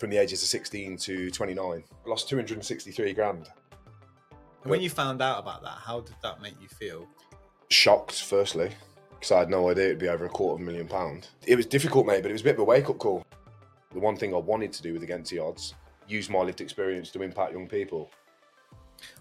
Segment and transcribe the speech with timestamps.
[0.00, 1.84] from the ages of 16 to 29.
[1.84, 3.50] I lost 263 grand.
[4.62, 7.06] And when you found out about that, how did that make you feel?
[7.68, 8.70] Shocked, firstly,
[9.10, 11.28] because I had no idea it'd be over a quarter of a million pound.
[11.46, 13.26] It was difficult, mate, but it was a bit of a wake up call.
[13.92, 15.74] The one thing I wanted to do with Against the Odds,
[16.08, 18.10] use my lived experience to impact young people.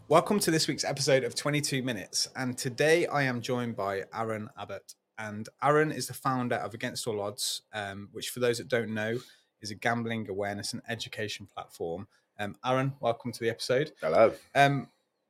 [0.08, 2.30] Welcome to this week's episode of 22 Minutes.
[2.38, 4.96] And today I am joined by Aaron Abbott.
[5.18, 8.94] And Aaron is the founder of Against All Odds, um, which, for those that don't
[8.94, 9.18] know,
[9.62, 12.08] is a gambling awareness and education platform.
[12.40, 13.92] Um, Aaron, welcome to the episode.
[14.02, 14.34] Hello.
[14.56, 14.88] Um,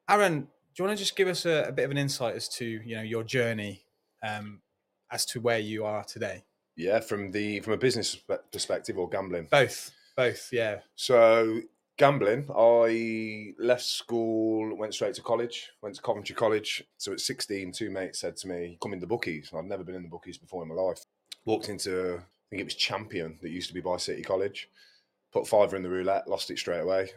[0.10, 0.48] Aaron, do
[0.78, 2.96] you want to just give us a, a, bit of an insight as to you
[2.96, 3.84] know your journey
[4.24, 4.62] um,
[5.12, 6.44] as to where you are today?
[6.76, 8.18] Yeah, from the from a business
[8.52, 9.48] perspective or gambling.
[9.50, 10.50] Both, both.
[10.52, 10.80] Yeah.
[10.96, 11.62] So
[12.00, 16.84] gambling, I left school, went straight to college, went to Coventry College.
[16.98, 19.52] So at 16, two mates said to me, come in the bookies.
[19.54, 21.06] I'd never been in the bookies before in my life.
[21.46, 24.70] Walked into, think it was Champion that used to be by City College.
[25.32, 27.10] Put fiver in the roulette, lost it straight away,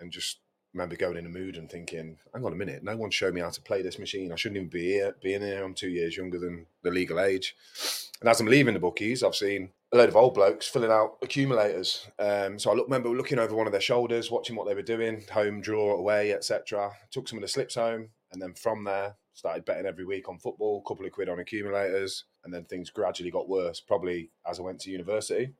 [0.00, 0.38] and just
[0.74, 3.40] remember going in a mood and thinking, hang on a minute, no one showed me
[3.40, 4.32] how to play this machine.
[4.32, 5.64] I shouldn't even be here, being here.
[5.64, 7.56] I'm two years younger than the legal age.
[8.20, 11.16] And as I'm leaving the bookies, I've seen a load of old blokes filling out
[11.22, 12.06] accumulators.
[12.18, 14.82] Um, so I look, remember looking over one of their shoulders, watching what they were
[14.82, 16.92] doing, home, draw, away, etc.
[17.10, 20.38] Took some of the slips home, and then from there started betting every week on
[20.38, 23.80] football, a couple of quid on accumulators, and then things gradually got worse.
[23.80, 25.54] Probably as I went to university.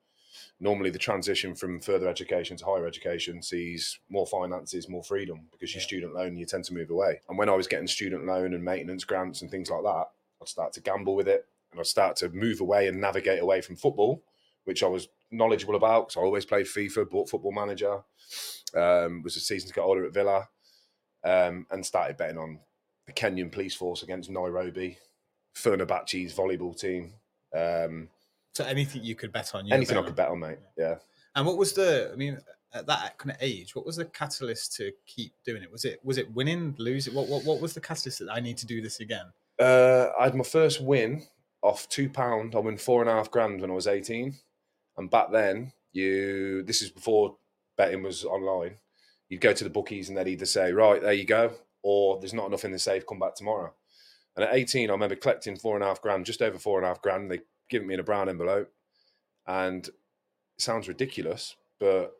[0.60, 5.74] Normally, the transition from further education to higher education sees more finances, more freedom because
[5.74, 7.20] your student loan you tend to move away.
[7.28, 10.06] And when I was getting student loan and maintenance grants and things like that,
[10.40, 13.60] I'd start to gamble with it and I'd start to move away and navigate away
[13.60, 14.22] from football,
[14.64, 18.02] which I was knowledgeable about because I always played FIFA, bought Football Manager,
[18.74, 20.48] um, was a season to get older at Villa,
[21.24, 22.60] um, and started betting on
[23.14, 24.98] the Kenyan police force against Nairobi,
[25.54, 27.12] Fenerbahce's volleyball team.
[27.56, 28.08] Um,
[28.54, 30.58] so anything you could bet on, anything I could bet on, mate.
[30.76, 30.96] Yeah.
[31.34, 32.10] And what was the?
[32.12, 32.38] I mean,
[32.72, 35.70] at that kind of age, what was the catalyst to keep doing it?
[35.70, 37.14] Was it was it winning, losing?
[37.14, 39.26] What what, what was the catalyst that I need to do this again?
[39.58, 41.22] Uh, I had my first win
[41.62, 42.54] off two pound.
[42.54, 44.36] I won four and a half grand when I was eighteen,
[44.96, 47.36] and back then you this is before
[47.76, 48.76] betting was online.
[49.28, 52.34] You'd go to the bookies and they'd either say, "Right, there you go," or "There's
[52.34, 53.06] not enough in the safe.
[53.06, 53.72] Come back tomorrow."
[54.36, 56.84] And at eighteen, I remember collecting four and a half grand, just over four and
[56.84, 57.30] a half grand.
[57.30, 58.72] They give it me in a brown envelope,
[59.46, 59.94] and it
[60.58, 62.12] sounds ridiculous, but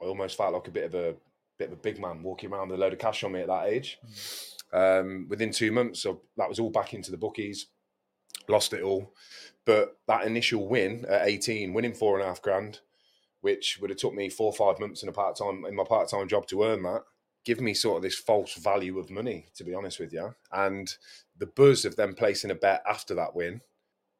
[0.00, 1.14] I almost felt like a bit of a
[1.58, 3.46] bit of a big man walking around with a load of cash on me at
[3.46, 3.98] that age.
[4.06, 4.50] Mm.
[4.72, 7.66] Um, within two months, so that was all back into the bookies
[8.48, 9.12] lost it all.
[9.64, 12.80] But that initial win at 18, winning four and a half grand,
[13.40, 15.84] which would have took me four or five months in a part time in my
[15.84, 17.02] part time job to earn that,
[17.44, 20.34] give me sort of this false value of money, to be honest with you.
[20.52, 20.92] And
[21.38, 23.60] the buzz of them placing a bet after that win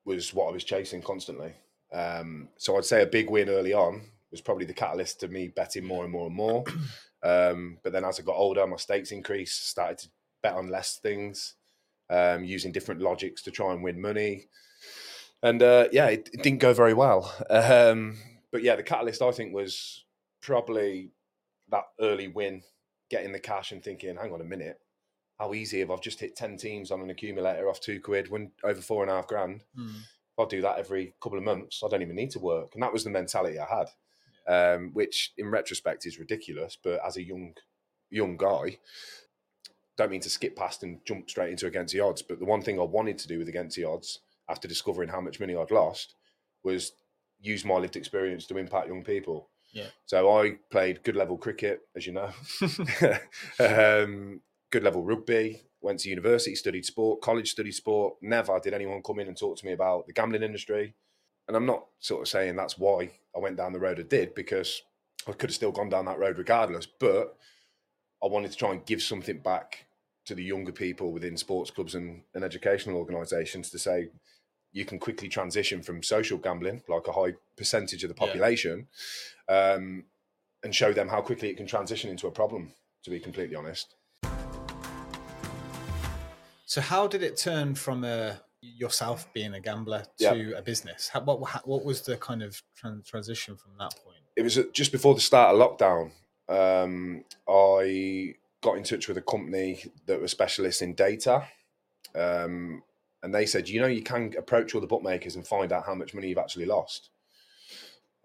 [0.04, 1.54] was what I was chasing constantly.
[1.92, 5.48] Um, so I'd say a big win early on was probably the catalyst to me
[5.48, 6.64] betting more and more and more.
[7.24, 10.08] Um, but then as I got older, my stakes increased, started to
[10.42, 11.54] bet on less things
[12.10, 14.48] um, using different logics to try and win money.
[15.42, 17.34] And uh, yeah, it, it, didn't go very well.
[17.48, 18.18] Um,
[18.52, 20.04] but yeah, the catalyst I think was
[20.42, 21.12] probably
[21.70, 22.62] that early win,
[23.10, 24.78] getting the cash and thinking, hang on a minute,
[25.38, 28.52] how easy if I've just hit 10 teams on an accumulator off two quid, win
[28.62, 29.64] over four and a half grand.
[29.78, 29.96] Mm.
[29.96, 32.74] If I do that every couple of months, I don't even need to work.
[32.74, 33.88] And that was the mentality I had,
[34.76, 36.76] um, which in retrospect is ridiculous.
[36.82, 37.54] But as a young
[38.10, 38.78] young guy,
[39.96, 42.62] don't mean to skip past and jump straight into against the odds, but the one
[42.62, 45.70] thing I wanted to do with against the odds after discovering how much money I'd
[45.70, 46.14] lost
[46.62, 46.92] was
[47.40, 49.50] use my lived experience to impact young people.
[49.74, 49.88] Yeah.
[50.06, 52.30] So I played good level cricket, as you know,
[53.58, 54.40] um,
[54.70, 55.62] good level rugby.
[55.80, 58.14] Went to university, studied sport, college studied sport.
[58.22, 60.94] Never did anyone come in and talk to me about the gambling industry.
[61.46, 64.34] And I'm not sort of saying that's why I went down the road I did,
[64.34, 64.80] because
[65.28, 66.86] I could have still gone down that road regardless.
[66.86, 67.36] But
[68.22, 69.86] I wanted to try and give something back
[70.24, 74.08] to the younger people within sports clubs and, and educational organisations to say
[74.74, 78.88] you can quickly transition from social gambling, like a high percentage of the population,
[79.48, 79.72] yeah.
[79.72, 80.04] um,
[80.62, 82.72] and show them how quickly it can transition into a problem.
[83.04, 83.94] To be completely honest.
[86.64, 91.08] So, how did it turn from a uh, yourself being a gambler to a business?
[91.08, 92.62] How, what what was the kind of
[93.04, 94.22] transition from that point?
[94.36, 96.12] It was uh, just before the start of lockdown
[96.48, 101.44] um, I got in touch with a company that were specialists in data.
[102.14, 102.82] Um,
[103.24, 105.94] and they said, you know, you can approach all the bookmakers and find out how
[105.94, 107.08] much money you've actually lost.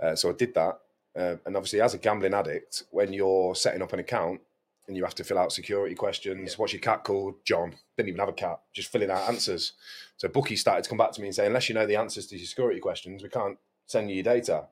[0.02, 0.78] Uh, so I did that.
[1.18, 4.42] Uh, and obviously, as a gambling addict, when you're setting up an account
[4.88, 6.56] and you have to fill out security questions, yeah.
[6.58, 7.36] what's your cat called?
[7.46, 7.76] John.
[7.96, 9.72] Didn't even have a cat, just filling out answers.
[10.18, 12.28] So bookie started to come back to me and say, unless you know the answers
[12.28, 14.66] to your security questions, we can't send you your data.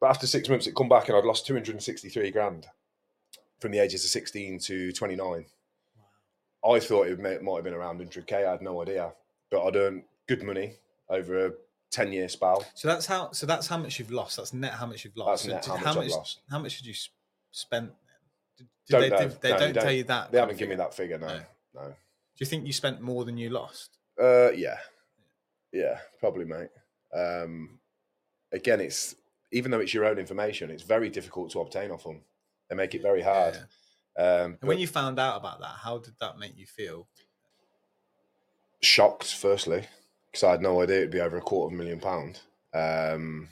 [0.00, 2.66] But after six months, it come back and I'd lost 263 grand
[3.60, 5.44] from the ages of 16 to 29.
[6.66, 8.46] I thought it might have been around 100k.
[8.46, 9.12] I had no idea,
[9.50, 10.74] but I'd earned good money
[11.08, 11.52] over a
[11.90, 12.64] 10 year spell.
[12.74, 13.30] So that's how.
[13.32, 14.36] So that's how much you've lost.
[14.36, 15.46] That's net how much you've lost.
[15.46, 16.40] That's So net did- how much I've lost.
[16.50, 16.94] How much did you
[17.50, 17.90] spend?
[18.56, 19.28] Did, did Don't they, know.
[19.28, 19.82] they No, don't, don't.
[19.84, 20.32] tell you that.
[20.32, 21.26] They haven't given me that figure, no.
[21.28, 21.40] No.
[21.74, 21.88] No.
[21.88, 21.94] Do
[22.38, 23.98] you think you spent more than you lost?
[24.20, 24.78] Uh, yeah,
[25.72, 26.68] yeah, probably, mate.
[27.14, 27.78] Um,
[28.52, 29.14] again, it's
[29.52, 32.22] even though it's your own information, it's very difficult to obtain off them.
[32.68, 33.54] They make it very hard.
[34.18, 34.24] Yeah.
[34.42, 37.06] Um, And when you found out about that, how did that make you feel?
[38.84, 39.86] Shocked, firstly,
[40.26, 42.40] because I had no idea it'd be over a quarter of a million pound.
[42.72, 43.48] Um,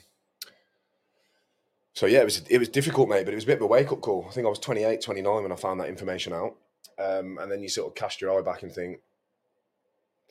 [1.93, 3.67] so yeah, it was it was difficult, mate, but it was a bit of a
[3.67, 4.25] wake up call.
[4.27, 6.55] I think I was 28, 29 when I found that information out,
[6.97, 8.99] um, and then you sort of cast your eye back and think,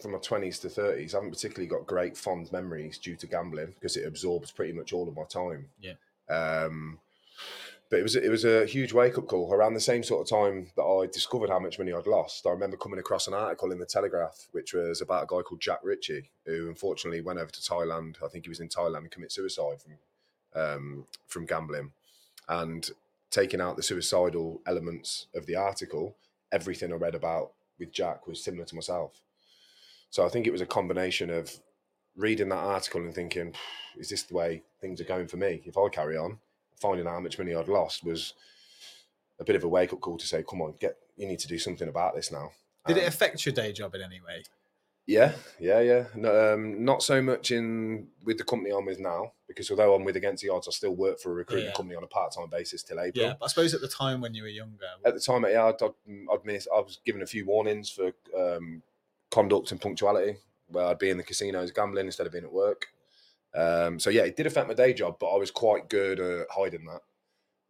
[0.00, 3.74] from my twenties to thirties, I haven't particularly got great fond memories due to gambling
[3.74, 5.66] because it absorbs pretty much all of my time.
[5.80, 5.94] Yeah.
[6.28, 6.98] Um,
[7.92, 10.38] but it was it was a huge wake up call around the same sort of
[10.38, 12.46] time that I discovered how much money I'd lost.
[12.46, 15.60] I remember coming across an article in the Telegraph, which was about a guy called
[15.60, 18.16] Jack Ritchie, who unfortunately went over to Thailand.
[18.24, 19.98] I think he was in Thailand and committed suicide from
[20.54, 21.92] um, from gambling,
[22.48, 22.90] and
[23.30, 26.16] taking out the suicidal elements of the article,
[26.50, 29.20] everything I read about with Jack was similar to myself.
[30.08, 31.50] So I think it was a combination of
[32.16, 33.54] reading that article and thinking,
[33.98, 35.60] is this the way things are going for me?
[35.66, 36.38] If I carry on,
[36.82, 38.34] finding out how much money I'd lost was
[39.38, 41.48] a bit of a wake up call to say, come on, get you need to
[41.48, 42.50] do something about this now.
[42.86, 44.42] Did it Um, affect your day job in any way?
[45.06, 46.04] yeah, yeah, yeah.
[46.14, 50.04] No, um, not so much in with the company I'm with now, because although I'm
[50.04, 51.76] with Against the Odds, I still work for a recruitment Yeah.
[51.76, 53.26] company on a part time basis till April.
[53.26, 55.66] Yeah, but I suppose at the time when you were younger, At the time, yeah,
[55.66, 58.82] I'd, I'd miss, I was given a few warnings for um,
[59.30, 60.36] conduct and punctuality,
[60.68, 62.86] where I'd be in the casinos gambling instead of being at work.
[63.54, 66.46] Um, so yeah, it did affect my day job, but I was quite good at
[66.50, 67.00] hiding that.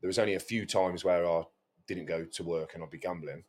[0.00, 1.43] There was only a few times where I
[1.87, 3.44] didn't go to work and I'd be gambling.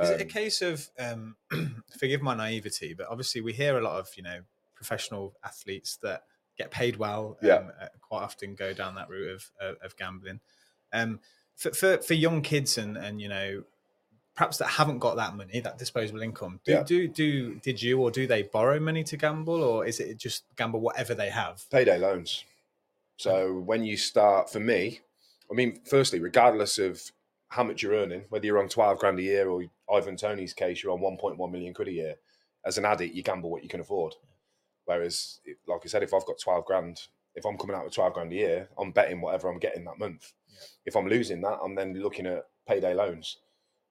[0.00, 1.36] Is it a Um, case of um,
[1.98, 4.40] forgive my naivety, but obviously we hear a lot of you know
[4.74, 6.22] professional athletes that
[6.56, 7.70] get paid well, um, Yeah.
[7.80, 10.40] uh, quite often go down that route of of, of gambling.
[10.92, 11.20] Um,
[11.56, 13.64] for, for for young kids and and you know
[14.38, 16.60] perhaps that haven't got that money, that disposable income.
[16.64, 16.84] Do Yeah.
[16.84, 20.44] do do did you or do they borrow money to gamble, or is it just
[20.54, 21.68] gamble whatever they have?
[21.70, 22.44] payday loans.
[23.16, 25.00] So when you start, for me,
[25.50, 27.02] I mean, firstly, regardless of
[27.48, 30.84] how much you're earning, whether you're on 12 grand a year or Ivan Toney's case,
[30.84, 32.14] you're on 1.1 million quid a year.
[32.64, 34.14] As an addict, you gamble what you can afford.
[34.84, 38.14] Whereas, like I said, if I've got 12 grand, if I'm coming out with 12
[38.14, 40.32] grand a year, I'm betting whatever I'm getting that month.
[40.48, 40.60] Yeah.
[40.86, 43.38] If I'm losing that, I'm then looking at payday loans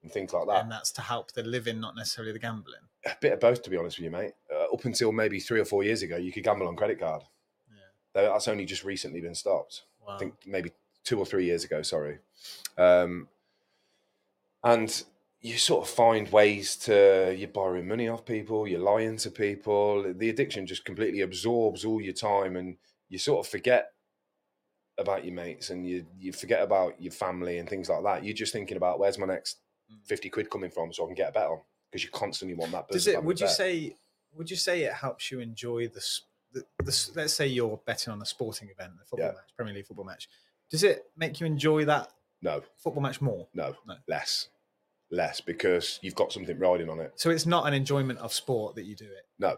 [0.04, 0.64] and things like that.
[0.64, 2.82] And that's to help the living, not necessarily the gambling.
[3.06, 4.34] a bit of both, to be honest with you, mate.
[4.54, 7.24] Uh, up until maybe three or four years ago, you could gamble on credit card.
[7.70, 8.24] Yeah.
[8.24, 9.84] That's only just recently been stopped.
[10.06, 10.16] Wow.
[10.16, 10.72] I think maybe
[11.04, 11.82] two or three years ago.
[11.82, 12.20] Sorry,
[12.78, 13.28] um,
[14.64, 15.04] and
[15.42, 20.14] you sort of find ways to you're borrowing money off people, you're lying to people.
[20.14, 22.78] The addiction just completely absorbs all your time, and
[23.10, 23.92] you sort of forget
[24.98, 28.24] about your mates, and you you forget about your family and things like that.
[28.24, 29.58] You're just thinking about where's my next
[29.92, 30.06] Mm.
[30.06, 32.72] fifty quid coming from, so I can get a bet on because you constantly want
[32.74, 32.88] that.
[32.90, 33.24] Does it?
[33.24, 33.56] Would you bet.
[33.56, 33.96] say?
[34.36, 36.04] Would you say it helps you enjoy the,
[36.54, 39.34] the, the Let's say you're betting on a sporting event, a football Yeah.
[39.34, 40.30] match, Premier League football match.
[40.70, 42.12] Does it make you enjoy that
[42.42, 43.48] no, football match more?
[43.54, 43.96] no, No.
[44.08, 44.50] less,
[45.10, 47.14] less because you've got something riding on it.
[47.16, 49.26] So it's not an enjoyment of sport that you do it.
[49.40, 49.58] No,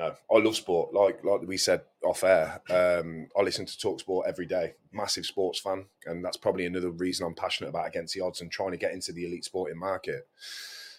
[0.00, 0.14] no.
[0.34, 0.94] I love sport.
[0.94, 4.74] Like like we said off air, um, I listen to Talk Sport every day.
[4.92, 8.50] Massive sports fan, and that's probably another reason I'm passionate about against the odds and
[8.50, 10.26] trying to get into the elite sporting market.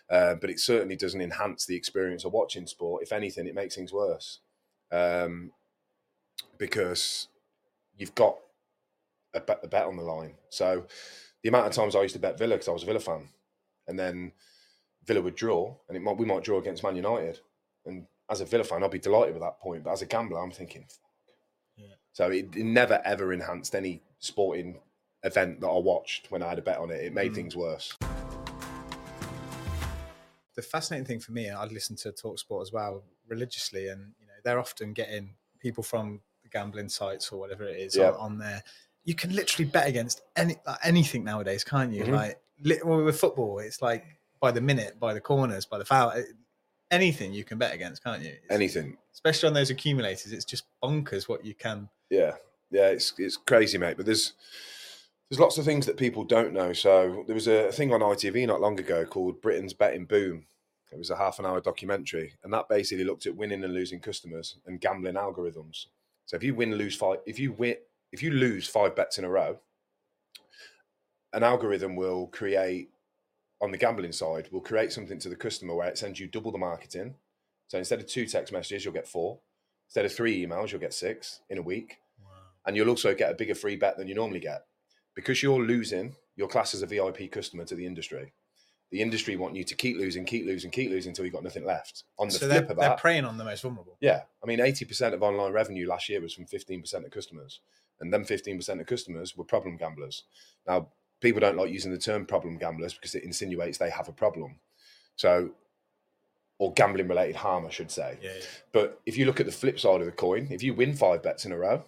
[0.07, 3.01] Uh, but it certainly doesn't enhance the experience of watching sport.
[3.01, 4.39] If anything, it makes things worse
[4.91, 5.51] um,
[6.59, 7.29] because
[7.97, 8.37] you've got
[9.33, 10.35] a bet, a bet on the line.
[10.49, 10.85] So
[11.41, 13.29] the amount of times I used to bet Villa because I was a Villa fan,
[13.87, 14.33] and then
[15.07, 17.39] Villa would draw, and it might, we might draw against Man United.
[17.83, 19.83] And as a Villa fan, I'd be delighted with that point.
[19.83, 20.85] But as a gambler, I'm thinking,
[21.75, 21.87] Yeah.
[22.13, 24.79] so it, it never ever enhanced any sporting
[25.23, 27.01] event that I watched when I had a bet on it.
[27.03, 27.35] It made Mm.
[27.35, 27.95] things worse.
[30.55, 34.25] The fascinating thing for me, and I'd listen to Talksport as well religiously, and you
[34.27, 38.09] know they're often getting people from the gambling sites or whatever it is Yeah.
[38.11, 38.63] on, on there.
[39.03, 42.03] You can literally bet against any like anything nowadays, can't you?
[42.05, 42.13] Mhm.
[42.15, 44.05] Like lit- well, with football, it's like
[44.39, 46.11] by the minute, by the corners, by the foul.
[46.11, 46.27] it-
[46.91, 48.29] Anything you can bet against, can't you?
[48.31, 48.97] It's- Anything.
[49.13, 51.89] especially on those accumulators, it's just bonkers what you can.
[52.09, 52.35] Yeah,
[52.69, 53.95] yeah, it's it's crazy, mate.
[53.97, 54.33] But there's
[55.29, 56.73] there's lots of things that people don't know.
[56.73, 60.45] So there was a thing on ITV not long ago called Britain's Betting Boom.
[60.91, 64.01] It was a half an hour documentary, and that basically looked at winning and losing
[64.01, 65.85] customers and gambling algorithms.
[66.25, 67.77] So if you win, lose five, if you win,
[68.11, 69.57] if you lose five bets in a row,
[71.31, 72.89] an algorithm will create
[73.61, 76.51] on the gambling side will create something to the customer where it sends you double
[76.51, 77.15] the marketing.
[77.67, 79.39] So instead of two text messages, you'll get four.
[79.87, 81.97] Instead of three emails, you'll get six in a week.
[82.65, 84.65] And you'll also get a bigger free bet than you normally get.
[85.15, 88.33] Because you're losing, your class as a VIP customer to the industry.
[88.91, 91.65] The industry want you to keep losing, keep losing, keep losing until you've got nothing
[91.65, 92.03] left.
[92.19, 93.97] On the so flip they're, of they're preying on the most vulnerable.
[94.01, 97.11] yeah, I mean, eighty percent of online revenue last year was from fifteen percent of
[97.11, 97.61] customers,
[98.01, 100.25] and then fifteen percent of customers were problem gamblers.
[100.67, 100.89] Now,
[101.21, 104.55] people don't like using the term problem gamblers because it insinuates they have a problem.
[105.15, 105.51] So,
[106.57, 108.17] or gambling related harm, I should say.
[108.21, 108.45] Yeah, yeah.
[108.71, 111.23] But if you look at the flip side of the coin, if you win five
[111.23, 111.83] bets in a row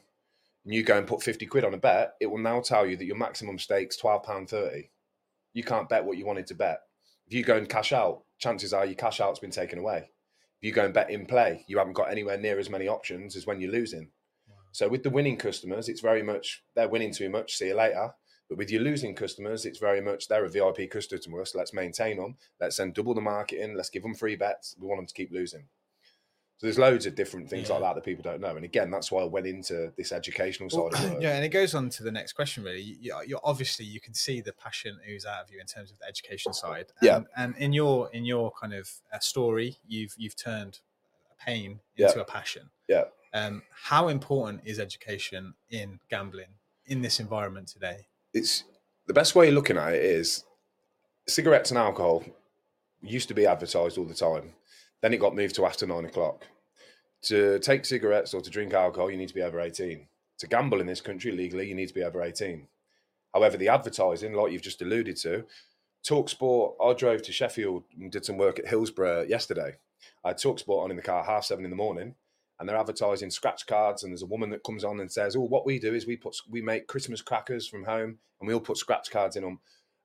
[0.66, 2.96] and you go and put 50 quid on a bet, it will now tell you
[2.96, 4.90] that your maximum stake's £12.30.
[5.54, 6.82] You can't bet what you wanted to bet.
[7.28, 10.10] If you go and cash out, chances are your cash out's been taken away.
[10.62, 13.36] If you go and bet in play, you haven't got anywhere near as many options
[13.36, 14.10] as when you're losing.
[14.74, 18.12] So with the winning customers, it's very much they're winning too much, see you later.
[18.54, 21.56] But with your losing customers, it's very much they're a VIP customer to us.
[21.56, 22.36] Let's maintain them.
[22.62, 23.74] Let's send double the marketing.
[23.76, 24.76] Let's give them free bets.
[24.80, 25.62] We want them to keep losing.
[26.60, 28.56] So there's loads of different things like that that people don't know.
[28.56, 31.22] And again, that's why I went into this educational side Well, of it.
[31.24, 32.64] yeah, and it goes on to the next question.
[32.64, 35.66] Really, you, you're- you're obviously you can see the passion ooze out of you in
[35.66, 36.92] terms of the education side.
[37.02, 37.20] And, Yeah.
[37.36, 40.80] and in your in your kind of uh, story, you've you've turned
[41.32, 42.10] a pain Yeah.
[42.10, 42.70] into a passion.
[42.88, 43.06] Yeah.
[43.34, 46.54] Um, how important is education in gambling
[46.86, 48.06] in this environment today?
[48.34, 48.64] It's
[49.06, 50.44] the best way of looking at it is
[51.28, 52.24] cigarettes and alcohol
[53.02, 54.54] used to be advertised all the time.
[55.02, 56.48] Then it got moved to after nine o'clock.
[57.24, 60.08] To take cigarettes or to drink alcohol, you need to be over 18.
[60.40, 62.68] To gamble in this country legally, you need to be over 18.
[63.34, 65.46] However, the advertising, like you've just alluded to,
[66.04, 69.76] Talksport, I drove to Sheffield and did some work at Hillsborough yesterday.
[70.24, 72.16] I had Talksport on in the car half seven in the morning,
[72.60, 74.04] and they're advertising scratch cards.
[74.04, 76.18] And there's a woman that comes on and says, "Oh, what we do is we
[76.18, 79.60] put we make Christmas crackers from home, and we all put scratch cards in them."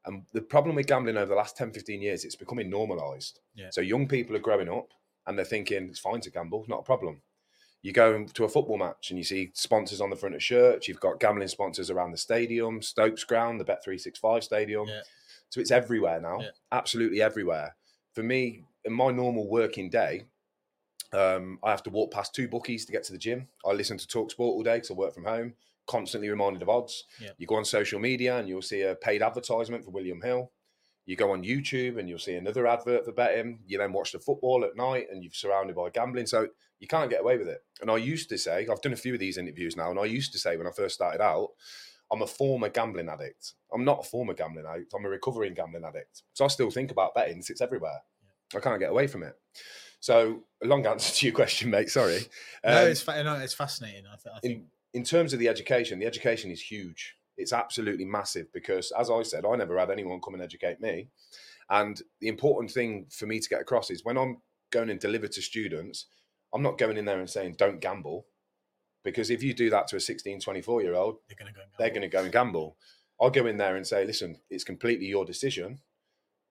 [0.07, 3.41] And the problem with gambling over the last 10, 15 years, it's becoming normalized.
[3.55, 3.69] Yeah.
[3.71, 4.93] So young people are growing up
[5.27, 7.21] and they're thinking it's fine to gamble, not a problem.
[7.83, 10.89] You go to a football match and you see sponsors on the front of shirts.
[10.89, 14.89] You've got gambling sponsors around the stadium, Stoke's Ground, the Bet365 stadium.
[14.89, 15.03] Yeah.
[15.51, 16.51] So it's everywhere now, Yeah.
[16.73, 17.77] absolutely everywhere.
[18.15, 20.25] For me, in my normal working day,
[21.13, 23.49] um, I have to walk past two bookies to get to the gym.
[23.67, 25.55] I listen to Talk Sport all day because I work from home,
[25.87, 27.05] constantly reminded of odds.
[27.21, 27.31] Yeah.
[27.39, 30.51] You go on social media and you'll see a paid advertisement for William Hill.
[31.07, 33.61] You go on YouTube and you'll see another advert for betting.
[33.67, 36.27] You then watch the football at night and you're surrounded by gambling.
[36.27, 36.49] So
[36.81, 37.61] you can't get away with it.
[37.81, 40.05] And I used to say, I've done a few of these interviews now, and I
[40.05, 41.49] used to say when I first started out,
[42.13, 43.55] I'm a former gambling addict.
[43.73, 44.93] I'm not a former gambling addict.
[44.95, 46.23] I'm a recovering gambling addict.
[46.33, 47.39] So I still think about betting.
[47.39, 48.01] It's everywhere.
[48.55, 49.35] I can't get away from it.
[50.01, 51.91] So a long answer to your question, mate.
[51.91, 52.21] Sorry.
[52.65, 54.05] no, Um, it's fa- no, it's fascinating.
[54.07, 54.67] I, th- I think in,
[55.01, 57.17] in terms of the education, the education is huge.
[57.37, 61.09] It's absolutely massive because, as I said, I never had anyone come and educate me.
[61.71, 64.39] And the important thing for me to get across is when I'm
[64.71, 66.07] going and deliver to students,
[66.55, 68.27] I'm not going in there and saying, don't gamble.
[69.05, 71.63] Because if you do that to a 16, 24 year old, they're going to go.
[71.63, 71.95] And gamble.
[71.95, 72.77] going to go and gamble.
[73.21, 75.81] I'll go in there and say, listen, it's completely your decision,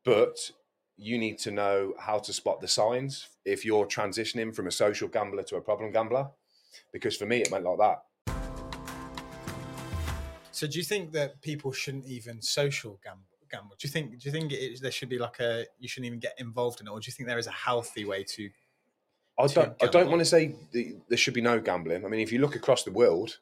[0.04, 0.52] but
[0.98, 5.08] you need to know how to spot the signs if you're transitioning from a social
[5.08, 6.30] gambler to a problem gambler.
[6.92, 8.04] Because for me, it went like that.
[10.52, 13.24] So, do you think that people shouldn't even social gamble?
[13.50, 13.76] Gamble?
[13.80, 14.12] Do you think?
[14.12, 16.88] Do you think it, there should be like a you shouldn't even get involved in
[16.88, 18.50] it, or do you think there is a healthy way to?
[19.40, 19.84] I to don't.
[19.84, 22.04] I don't want to say the, there should be no gambling.
[22.04, 23.38] I mean, if you look across the world,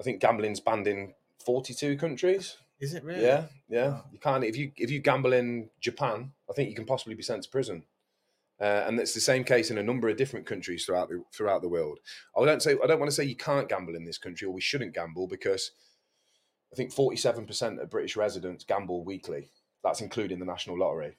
[0.00, 2.56] I think gambling's banned in forty-two countries.
[2.80, 3.22] Is it really?
[3.22, 4.00] Yeah, yeah.
[4.10, 7.22] You can't if you if you gamble in Japan, I think you can possibly be
[7.22, 7.84] sent to prison.
[8.60, 11.62] Uh, and it's the same case in a number of different countries throughout the throughout
[11.62, 11.98] the world.
[12.36, 14.52] I don't say I don't want to say you can't gamble in this country or
[14.52, 15.72] we shouldn't gamble because
[16.72, 19.50] I think forty-seven percent of British residents gamble weekly.
[19.82, 21.16] That's including the national lottery.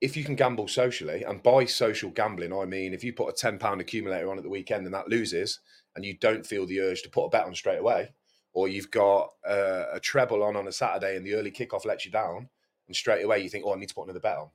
[0.00, 3.32] If you can gamble socially, and by social gambling, I mean if you put a
[3.32, 5.58] ten pound accumulator on at the weekend and that loses,
[5.96, 8.10] and you don't feel the urge to put a bet on straight away,
[8.52, 12.04] or you've got uh, a treble on on a Saturday and the early kickoff lets
[12.04, 12.48] you down,
[12.86, 14.50] and straight away you think, oh, I need to put another bet on.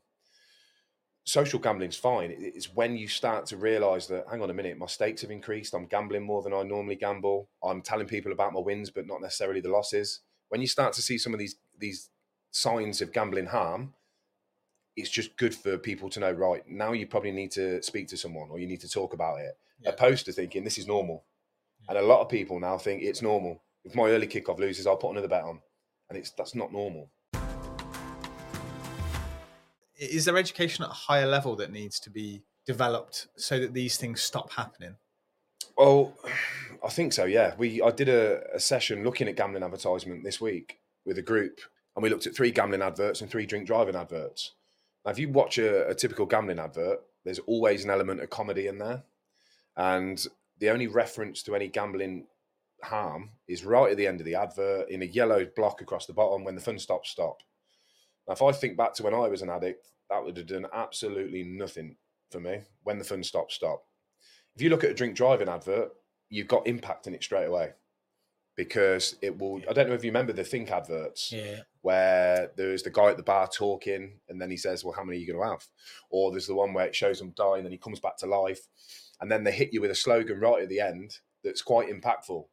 [1.25, 2.35] Social gambling's fine.
[2.37, 5.73] It's when you start to realise that, hang on a minute, my stakes have increased.
[5.73, 7.47] I'm gambling more than I normally gamble.
[7.63, 10.19] I'm telling people about my wins, but not necessarily the losses.
[10.49, 12.09] When you start to see some of these these
[12.51, 13.93] signs of gambling harm,
[14.97, 16.31] it's just good for people to know.
[16.31, 19.39] Right now, you probably need to speak to someone or you need to talk about
[19.39, 19.91] it, Yeah.
[19.91, 21.23] opposed to thinking this is normal.
[21.87, 23.63] And a lot of people now think it's normal.
[23.85, 25.59] If my early kickoff loses, I'll put another bet on,
[26.09, 27.09] and it's that's not normal.
[29.97, 33.97] Is there education at a higher level that needs to be developed so that these
[33.97, 34.95] things stop happening?
[35.77, 36.13] Well,
[36.83, 37.25] I think so.
[37.25, 41.21] Yeah, we I did a, a session looking at gambling advertisement this week with a
[41.21, 41.59] group,
[41.95, 44.53] and we looked at three gambling adverts and three drink driving adverts.
[45.05, 48.67] Now, if you watch a, a typical gambling advert, there's always an element of comedy
[48.67, 49.03] in there,
[49.75, 50.25] and
[50.59, 52.27] the only reference to any gambling
[52.83, 56.13] harm is right at the end of the advert in a yellow block across the
[56.13, 57.37] bottom when the fun stops stop.
[58.27, 60.67] Now, if I think back to when I was an addict, that would have done
[60.73, 61.97] absolutely nothing
[62.31, 63.83] for me when the fun stops stop.
[64.55, 65.89] If you look at a drink driving advert,
[66.29, 67.71] you've got impact in it straight away
[68.55, 69.61] because it will.
[69.69, 71.61] I don't know if you remember the Think adverts Yeah.
[71.81, 75.17] where there's the guy at the bar talking and then he says, Well, how many
[75.17, 75.65] are you going to have?
[76.11, 78.61] Or there's the one where it shows him dying and he comes back to life.
[79.21, 82.45] And then they hit you with a slogan right at the end that's quite impactful.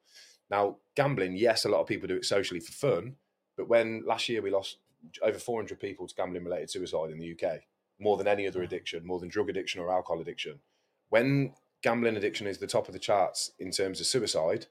[0.50, 3.16] Now, gambling, yes, a lot of people do it socially for fun.
[3.56, 4.78] But when last year we lost
[5.22, 7.60] over 400 people to gambling related suicide in the UK,
[7.98, 10.60] more than any other addiction, more than drug addiction or alcohol addiction.
[11.08, 14.66] When gambling addiction is the top of the charts in terms of suicide,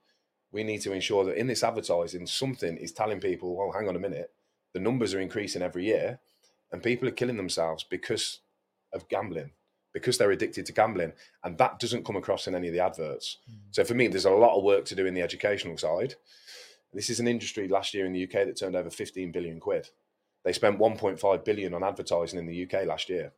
[0.52, 3.96] we need to ensure that in this advertising, something is telling people, well, hang on
[3.96, 4.32] a minute,
[4.74, 6.20] the numbers are increasing every year
[6.72, 8.40] and people are killing themselves because
[8.94, 9.52] of gambling,
[10.00, 11.14] because they're addicted to gambling.
[11.44, 13.38] And that doesn't come across in any of the adverts.
[13.46, 13.56] Hmm.
[13.72, 16.16] So for me, there's a lot of work to do in the educational side.
[16.94, 19.90] This is an industry last year in the UK that turned over 15 billion quid.
[20.44, 23.34] They spent 1.5 billion on advertising in the UK last year.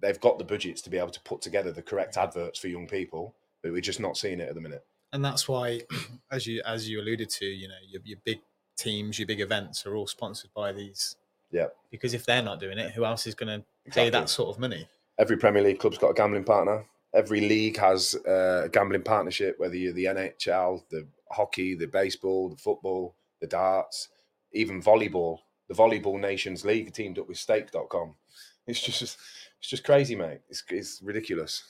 [0.00, 2.86] They've got the budgets to be able to put together the correct adverts for young
[2.86, 4.84] people, but we're just not seeing it at the minute.
[5.12, 5.80] and that's why,
[6.30, 8.40] as you as you alluded to, you know, your, your big
[8.76, 11.16] teams, your big events are all sponsored by these.
[11.50, 11.68] Yeah.
[11.90, 14.60] Because if they're not doing it, who else is going to pay that sort of
[14.60, 14.86] money?
[15.18, 16.84] Every Premier League club's got a gambling partner.
[17.14, 22.48] Every league has uh, a gambling partnership, whether you're the NHL, the hockey, the baseball,
[22.48, 24.08] the football, the darts,
[24.52, 25.38] even volleyball.
[25.68, 28.14] The Volleyball Nations League teamed up with Stake.com.
[28.66, 30.40] It's just, it's just crazy, mate.
[30.48, 31.62] It's, it's ridiculous.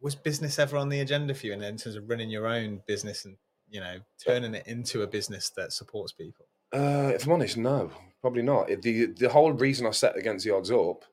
[0.00, 2.80] Was business ever on the agenda for you in, in terms of running your own
[2.86, 3.36] business and
[3.68, 6.45] you know turning it into a business that supports people?
[6.72, 8.70] Uh, if I'm honest, no, probably not.
[8.70, 11.04] It- the The whole reason I set against the odds up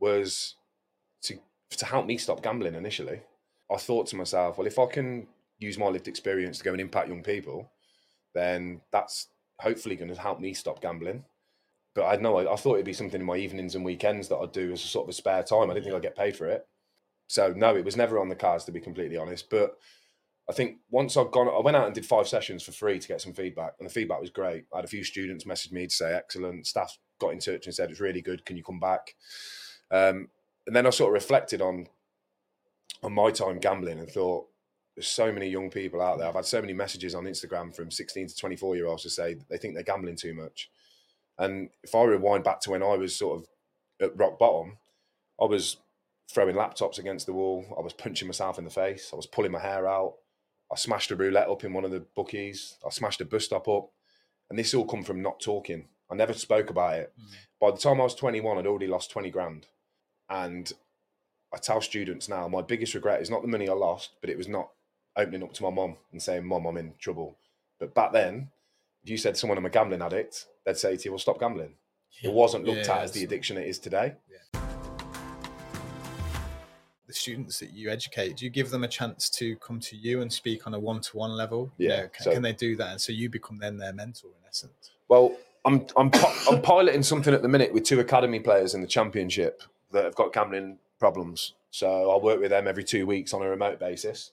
[0.00, 0.54] was
[1.22, 1.40] to
[1.70, 2.74] to help me stop gambling.
[2.74, 3.22] Initially,
[3.70, 6.80] I thought to myself, well, if I can use my lived experience to go and
[6.80, 7.72] impact young people,
[8.34, 9.28] then that's
[9.60, 11.24] hopefully going to help me stop gambling.
[11.94, 14.38] But I know I, I thought it'd be something in my evenings and weekends that
[14.38, 15.70] I'd do as a sort of a spare time.
[15.70, 16.66] I didn't think I'd get paid for it.
[17.28, 19.50] So no, it was never on the cards to be completely honest.
[19.50, 19.78] But
[20.48, 23.08] I think once I've gone, I went out and did five sessions for free to
[23.08, 24.64] get some feedback, and the feedback was great.
[24.72, 26.66] I had a few students message me to say excellent.
[26.66, 28.44] Staff got in touch and said it's really good.
[28.46, 29.14] Can you come back?
[29.90, 30.28] Um,
[30.66, 31.86] and then I sort of reflected on
[33.02, 34.48] on my time gambling and thought
[34.96, 36.26] there's so many young people out there.
[36.26, 39.36] I've had so many messages on Instagram from 16 to 24 year olds to say
[39.48, 40.70] they think they're gambling too much.
[41.38, 43.46] And if I rewind back to when I was sort of
[44.00, 44.78] at rock bottom,
[45.40, 45.76] I was
[46.28, 47.64] throwing laptops against the wall.
[47.78, 49.10] I was punching myself in the face.
[49.12, 50.14] I was pulling my hair out.
[50.72, 52.76] I smashed a roulette up in one of the bookies.
[52.86, 53.90] I smashed a bus stop up.
[54.50, 55.88] And this all come from not talking.
[56.10, 57.12] I never spoke about it.
[57.20, 57.34] Mm.
[57.60, 59.66] By the time I was 21, I'd already lost 20 grand.
[60.30, 60.70] And
[61.52, 64.38] I tell students now, my biggest regret is not the money I lost, but it
[64.38, 64.70] was not
[65.16, 67.36] opening up to my mom and saying, Mom, I'm in trouble.
[67.80, 68.50] But back then,
[69.02, 71.40] if you said to someone I'm a gambling addict, they'd say to you, Well, stop
[71.40, 71.74] gambling.
[72.22, 74.14] It wasn't looked Yeah, at as the addiction it is today.
[77.08, 80.20] The students that you educate, do you give them a chance to come to you
[80.20, 81.72] and speak on a one-to-one level?
[81.78, 82.90] You Yeah, know, can, so- can they do that?
[82.92, 84.90] And so you become then their mentor in essence.
[85.08, 86.10] Well, I'm I'm
[86.48, 90.14] I'm piloting something at the minute with two academy players in the championship that have
[90.14, 91.54] got gambling problems.
[91.70, 94.30] So I work with them every two weeks on a remote basis.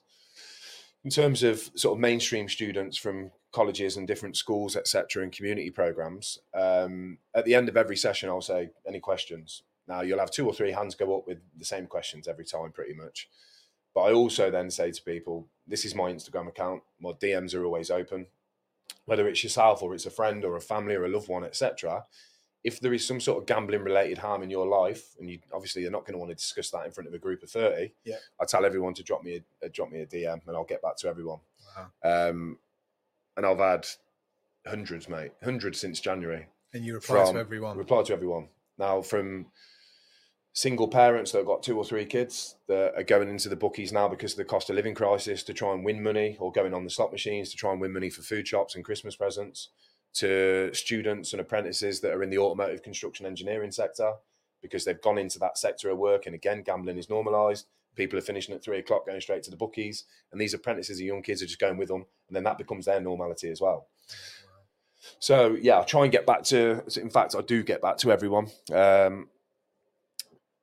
[1.04, 5.70] In terms of sort of mainstream students from colleges and different schools, etc., and community
[5.70, 10.30] programs, um, at the end of every session, I'll say, "Any questions?" Now you'll have
[10.30, 13.28] two or three hands go up with the same questions every time, pretty much.
[13.94, 16.82] But I also then say to people, "This is my Instagram account.
[17.00, 18.26] My DMs are always open
[19.04, 22.04] whether it's yourself or it's a friend or a family or a loved one, etc.
[22.64, 25.82] If there is some sort of gambling related harm in your life, and you obviously
[25.82, 27.94] you're not going to want to discuss that in front of a group of thirty,
[28.04, 28.16] Yeah.
[28.40, 30.96] I tell everyone to drop me a, drop me a DM and I'll get back
[30.98, 31.38] to everyone.
[32.02, 32.28] Wow.
[32.30, 32.58] Um,
[33.36, 33.86] and I've had
[34.66, 36.46] hundreds, mate, hundreds since January.
[36.74, 37.76] And you reply From- to everyone.
[37.78, 39.46] Reply to everyone now from
[40.56, 43.92] single parents that have got two or three kids that are going into the bookies
[43.92, 46.72] now because of the cost of living crisis to try and win money or going
[46.72, 49.68] on the slot machines to try and win money for food shops and Christmas presents
[50.14, 54.14] to students and apprentices that are in the automotive construction engineering sector
[54.62, 58.22] because they've gone into that sector of work and again gambling is normalized people are
[58.22, 61.42] finishing at three o'clock going straight to the bookies and these apprentices and young kids
[61.42, 63.88] are just going with them and then that becomes their normality as well
[65.18, 66.82] so yeah, I'll try and get back to.
[66.96, 68.48] In fact, I do get back to everyone.
[68.72, 69.28] Um,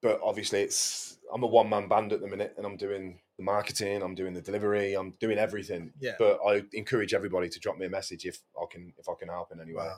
[0.03, 3.43] but obviously, it's I'm a one man band at the minute, and I'm doing the
[3.43, 5.91] marketing, I'm doing the delivery, I'm doing everything.
[5.99, 6.11] Yeah.
[6.19, 9.29] But I encourage everybody to drop me a message if I can if I can
[9.29, 9.89] help in any way.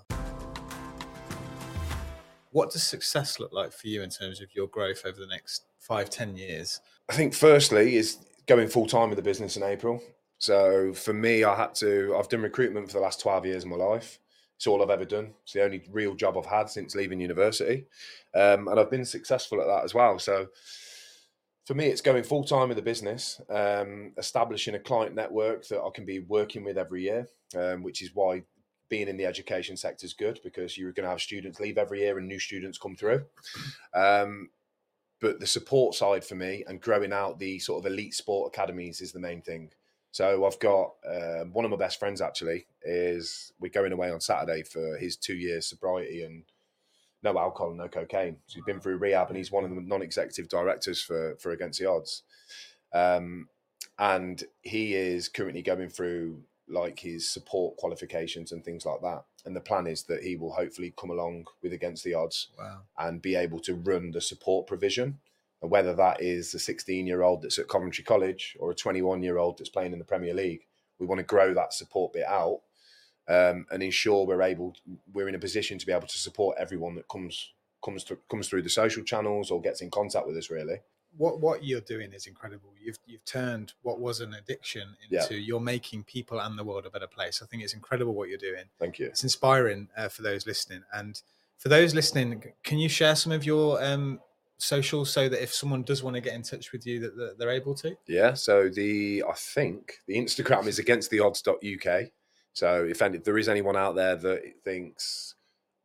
[2.52, 5.66] What does success look like for you in terms of your growth over the next
[5.80, 6.80] five, ten years?
[7.10, 10.02] I think firstly is going full time with the business in April.
[10.38, 12.16] So for me, I had to.
[12.18, 14.20] I've done recruitment for the last twelve years of my life.
[14.58, 15.34] It's all I've ever done.
[15.44, 17.86] It's the only real job I've had since leaving university,
[18.34, 20.18] um, and I've been successful at that as well.
[20.20, 20.48] So
[21.66, 25.82] for me, it's going full time with the business, um, establishing a client network that
[25.82, 28.44] I can be working with every year, um, which is why
[28.88, 32.02] being in the education sector is good because you're going to have students leave every
[32.02, 33.26] year and new students come through.
[33.94, 34.50] Um,
[35.20, 39.02] but the support side for me and growing out the sort of elite sport academies
[39.02, 39.72] is the main thing.
[40.16, 44.22] So I've got uh, one of my best friends actually is we're going away on
[44.22, 46.44] Saturday for his two years sobriety and
[47.22, 48.38] no alcohol, no cocaine.
[48.48, 51.82] So he's been through rehab and he's one of the non-executive directors for for Against
[51.82, 52.24] the Odds.
[52.94, 53.50] Um,
[54.00, 59.26] and he is currently going through like his support qualifications and things like that.
[59.46, 62.84] And the plan is that he will hopefully come along with Against the Odds Wow.
[62.98, 65.20] and be able to run the support provision.
[65.66, 69.24] And whether that is a 16 year old that's at Coventry College or a 21
[69.24, 70.68] year old that's playing in the Premier League,
[71.00, 72.60] we want to grow that support bit out
[73.28, 74.76] um, and ensure we're able,
[75.12, 77.52] we're in a position to be able to support everyone that comes
[77.84, 80.52] comes through, comes through the social channels or gets in contact with us.
[80.52, 80.76] Really,
[81.18, 82.70] What what you're doing is incredible.
[82.80, 85.24] You've you've turned what was an addiction Yeah.
[85.24, 87.42] into you're making people and the world a better place.
[87.42, 88.66] I think it's incredible what you're doing.
[88.78, 89.08] thank you.
[89.08, 90.84] It's inspiring uh, for those listening.
[90.94, 91.20] And
[91.58, 94.20] for those listening, can you share some of your um,
[94.58, 97.38] socials so that if someone does want to get in touch with you, that, that
[97.38, 97.96] they're able to?
[98.08, 98.34] Yeah.
[98.34, 102.04] So the I think the Instagram is against the odds.uk.
[102.54, 105.36] So if, any, if there is anyone out there that thinks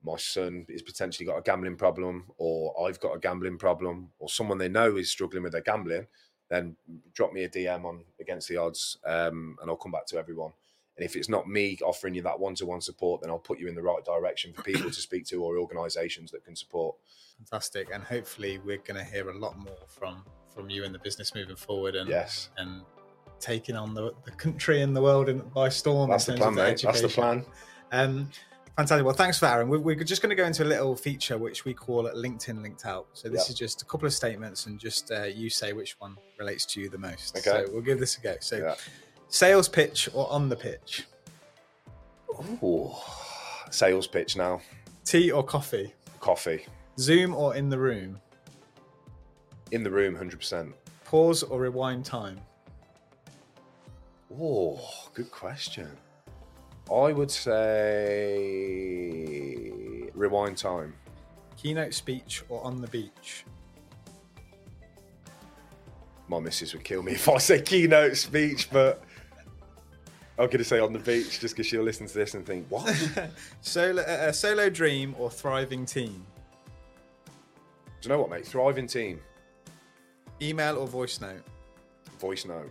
[0.04, 4.28] my son is potentially got a gambling problem, or I've got a gambling problem, or
[4.28, 6.06] someone they know is struggling with their gambling,
[6.48, 6.76] then
[7.12, 10.52] drop me a DM on against the odds, um, and I'll come back to everyone.
[11.00, 13.74] And if it's not me offering you that one-to-one support, then I'll put you in
[13.74, 16.94] the right direction for people to speak to or organisations that can support.
[17.38, 17.88] Fantastic.
[17.90, 20.22] And hopefully we're going to hear a lot more from
[20.54, 22.82] from you in the business moving forward and Yes, and
[23.38, 26.10] taking on the, the country and the world in, by storm.
[26.10, 26.82] that's the plan, of mate.
[26.82, 27.46] That's the plan.
[27.92, 28.28] Um,
[28.76, 29.06] fantastic.
[29.06, 29.68] Well, thanks for Aaron.
[29.70, 32.84] We're, we're just going to go into a little feature which we call LinkedIn Linked
[32.84, 33.06] Out.
[33.14, 33.52] So this Yeah.
[33.52, 36.80] is just a couple of statements, and just uh, you say which one relates to
[36.82, 37.38] you the most.
[37.38, 37.64] Okay.
[37.64, 38.36] So we'll give this a go.
[38.40, 38.74] So, Yeah.
[39.30, 41.06] Sales pitch or on the pitch,
[42.62, 42.90] Ooh,
[43.70, 44.60] sales pitch now.
[45.04, 46.66] tea or coffee, Coffee
[46.98, 48.18] Zoom or in the room,
[49.72, 50.74] in the room, hundred percent.
[51.04, 52.38] pause or rewind time,
[54.40, 54.80] Oh,
[55.14, 55.88] good question.
[56.92, 58.80] I would say
[60.14, 60.94] rewind time.
[61.56, 63.44] keynote speech or on the beach,
[66.28, 69.02] My missus would kill me if I say keynote speech, but
[70.40, 72.66] I'm going to say on the beach just because she'll listen to this and think,
[72.70, 72.86] what?
[73.60, 76.24] solo uh, a solo dream or thriving team,
[77.26, 77.32] Do
[78.02, 78.46] you know what, mate?
[78.46, 79.20] Thriving team.
[80.40, 81.42] email or voice note,
[82.18, 82.70] Voice note.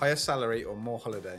[0.00, 1.38] higher salary or more holiday.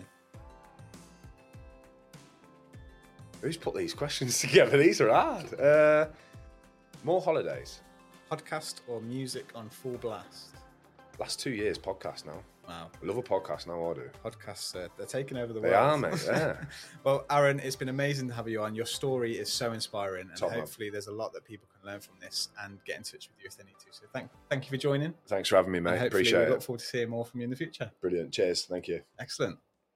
[3.42, 4.78] Who's put these questions together?
[4.78, 5.60] These are hard.
[5.60, 6.08] Uh,
[7.04, 7.82] more holidays.
[8.32, 10.56] Podcast or music on full blast?
[11.20, 12.40] Last two years, podcast now.
[12.68, 14.10] Wow, I love a podcast now, I do.
[14.26, 16.04] podcasts, uh, they're taking over the They world.
[16.04, 16.58] are, mate, yeah.
[17.06, 18.76] well, Aaron, it's been amazing to have you on.
[18.76, 20.60] Your story is so inspiring, and Top man.
[20.60, 23.40] hopefully there's a lot that people can learn from this and get in touch with
[23.40, 23.86] you if they need to.
[23.92, 25.14] So thank, thank you for joining.
[25.28, 26.06] Thanks for having me, and mate.
[26.08, 27.90] Appreciate we look forward to seeing more from you in the future.
[28.02, 28.34] Brilliant.
[28.34, 28.66] Cheers.
[28.66, 29.02] Thank you.
[29.18, 29.58] Excellent.